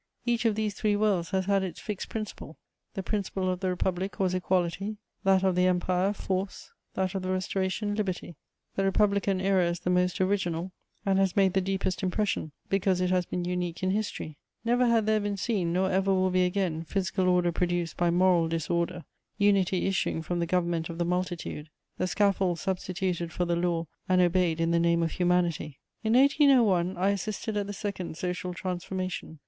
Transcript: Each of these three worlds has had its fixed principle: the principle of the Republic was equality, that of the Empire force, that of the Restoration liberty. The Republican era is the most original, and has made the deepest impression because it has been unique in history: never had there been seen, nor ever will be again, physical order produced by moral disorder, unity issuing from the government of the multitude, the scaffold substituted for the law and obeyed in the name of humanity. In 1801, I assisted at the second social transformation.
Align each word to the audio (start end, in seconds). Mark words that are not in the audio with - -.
Each 0.25 0.45
of 0.45 0.55
these 0.55 0.73
three 0.73 0.95
worlds 0.95 1.29
has 1.29 1.45
had 1.45 1.61
its 1.61 1.79
fixed 1.79 2.09
principle: 2.09 2.57
the 2.95 3.03
principle 3.03 3.51
of 3.51 3.59
the 3.59 3.69
Republic 3.69 4.19
was 4.19 4.33
equality, 4.33 4.97
that 5.23 5.43
of 5.43 5.53
the 5.55 5.67
Empire 5.67 6.11
force, 6.11 6.71
that 6.95 7.13
of 7.13 7.21
the 7.21 7.29
Restoration 7.29 7.93
liberty. 7.93 8.35
The 8.75 8.83
Republican 8.83 9.39
era 9.39 9.69
is 9.69 9.81
the 9.81 9.91
most 9.91 10.19
original, 10.19 10.71
and 11.05 11.19
has 11.19 11.35
made 11.35 11.53
the 11.53 11.61
deepest 11.61 12.01
impression 12.01 12.51
because 12.67 12.99
it 12.99 13.11
has 13.11 13.27
been 13.27 13.45
unique 13.45 13.83
in 13.83 13.91
history: 13.91 14.39
never 14.65 14.87
had 14.87 15.05
there 15.05 15.19
been 15.19 15.37
seen, 15.37 15.71
nor 15.71 15.91
ever 15.91 16.11
will 16.11 16.31
be 16.31 16.45
again, 16.47 16.83
physical 16.83 17.29
order 17.29 17.51
produced 17.51 17.95
by 17.95 18.09
moral 18.09 18.47
disorder, 18.47 19.05
unity 19.37 19.85
issuing 19.85 20.23
from 20.23 20.39
the 20.39 20.47
government 20.47 20.89
of 20.89 20.97
the 20.97 21.05
multitude, 21.05 21.69
the 21.99 22.07
scaffold 22.07 22.57
substituted 22.57 23.31
for 23.31 23.45
the 23.45 23.55
law 23.55 23.85
and 24.09 24.19
obeyed 24.19 24.59
in 24.59 24.71
the 24.71 24.79
name 24.79 25.03
of 25.03 25.11
humanity. 25.11 25.77
In 26.03 26.13
1801, 26.13 26.97
I 26.97 27.09
assisted 27.11 27.55
at 27.55 27.67
the 27.67 27.71
second 27.71 28.17
social 28.17 28.51
transformation. 28.55 29.37